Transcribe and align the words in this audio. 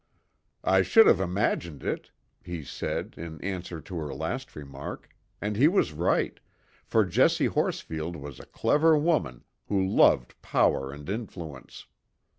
"I 0.63 0.81
should 0.81 1.05
have 1.05 1.19
imagined 1.19 1.83
it," 1.83 2.09
he 2.43 2.63
said, 2.63 3.13
in 3.19 3.39
answer 3.41 3.79
to 3.81 3.97
her 3.97 4.15
last 4.15 4.55
remark, 4.55 5.07
and 5.39 5.55
he 5.55 5.67
was 5.67 5.93
right, 5.93 6.39
for 6.83 7.05
Jessie 7.05 7.45
Horsfield 7.45 8.15
was 8.15 8.39
a 8.39 8.47
clever 8.47 8.97
woman, 8.97 9.43
who 9.67 9.85
loved 9.85 10.41
power 10.41 10.91
and 10.91 11.07
influence. 11.07 11.85